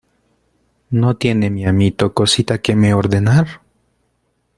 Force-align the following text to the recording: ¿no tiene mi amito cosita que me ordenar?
¿no 0.89 1.15
tiene 1.17 1.51
mi 1.51 1.63
amito 1.67 2.15
cosita 2.15 2.57
que 2.59 2.75
me 2.75 2.95
ordenar? 2.95 3.61